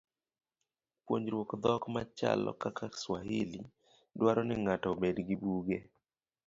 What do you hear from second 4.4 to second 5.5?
ni ng'ato obed gi